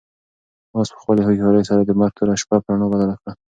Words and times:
آس 0.79 0.89
په 0.93 0.99
خپلې 1.03 1.21
هوښیارۍ 1.25 1.63
سره 1.69 1.81
د 1.85 1.91
مرګ 1.99 2.11
توره 2.17 2.35
شپه 2.41 2.57
په 2.63 2.69
رڼا 2.73 2.87
بدله 2.93 3.15
کړه. 3.21 3.31